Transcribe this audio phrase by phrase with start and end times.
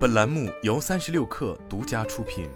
[0.00, 2.48] 本栏目由三十六氪独家出品。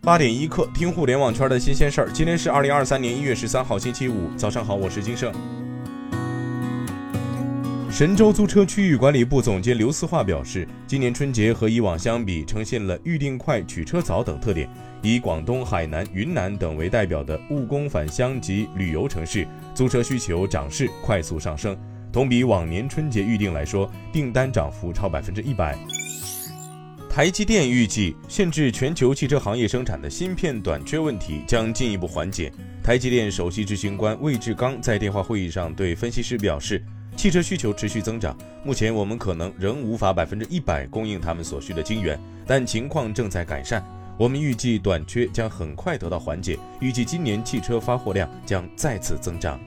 [0.00, 2.10] 八点一刻，听互联网圈的新鲜事儿。
[2.10, 5.30] 今天是二零二三年一月十三号，星期五，早上好，我是金盛。
[7.90, 14.68] 神州租车区域管理部总监刘思化表示，今年春节和以往相比，呈现了预订快、取车早等特点。
[15.02, 21.76] 以广东、海南、云南等为代表的务工返乡及旅游城市，租车需求涨势快速上升。
[22.12, 25.76] 同比往年春节预订来说，订单涨幅超百分之一百。
[27.08, 32.52] 台积电预计，限制全球汽车行业生产的芯片短缺问题将进一步缓解。
[32.82, 36.84] 台积电首席执行官魏志刚在电话会议上对分析师表示。
[37.18, 43.84] 汽车需求持续增长，目前我们可能仍无法百分之一百供应他们所需的晶圆，但情况正在改善。
[44.16, 49.58] 我们预计短缺将很快得到缓解，预计今年汽车发货量将再次增长。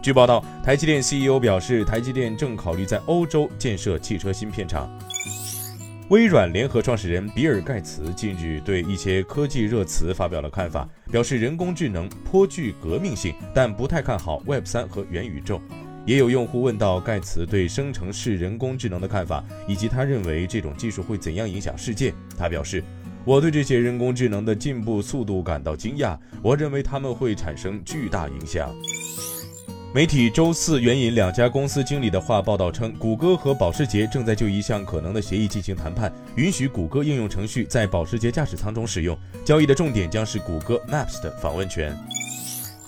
[0.00, 4.90] 据报道，台积电 CEO 表示，台积电正考虑在欧洲建设汽车芯片厂。
[6.08, 15.60] 微软联合创始人比尔·盖茨近日对一些科技热词发表了看法，表示人工智能颇具革命性，但不太看好 Web 三和元宇宙。
[16.08, 22.14] 也有用户问到盖茨对生成式人工智能的看法，以及他认为这种技术会怎样影响世界。
[22.38, 22.82] 他表示
[23.26, 28.74] ：“我对这些人工智能的进步速度感到惊讶，我认为他们会产生巨大影响。”
[29.94, 39.14] 媒体周四援引两家公司经理的话报道称，谷歌和保时捷正在就一项可能的协议进行谈判，允许谷歌应用程序在保时捷驾驶舱中使用。
[39.44, 41.94] 交易的重点将是谷歌 Maps 的访问权。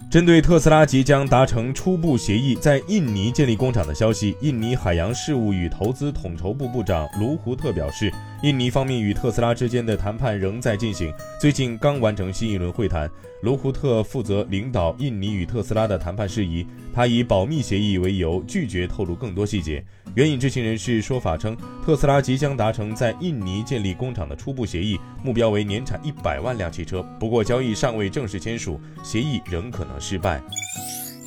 [0.08, 8.12] 针对特斯拉即将达成初步协议，在印尼建立工厂的消息，印尼海洋事务与投资统筹部部长卢胡特表示，
[8.42, 13.08] 印尼方面与特斯拉之间的谈判仍在进行，最近刚完成新一轮会谈。
[13.42, 19.82] 卢胡特负责领导印尼与特斯拉的谈判事宜，他以保密协议为由拒绝透露更多细节。
[20.16, 21.56] 援引知情人士说法称，
[21.86, 27.02] 特斯拉即将达成在印尼建立工厂的初步协议，目标为年产一百万辆汽车。
[27.18, 30.42] 不过，交易尚未正式签署，协议仍可能失败。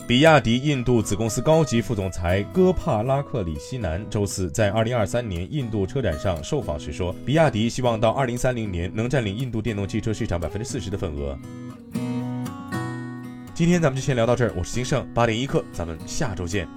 [0.06, 11.38] 比亚迪印度子公司高级副总裁戈帕拉克里希南周四在二零二三年印度车展上受访时说，比亚迪希望到二零三零年能占领印度电动汽车市场百分之四十的份额。
[13.54, 16.68] 今天咱们就先聊到这儿，我是金盛八点一刻，咱们下周见。